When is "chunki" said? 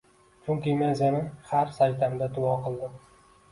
0.45-0.73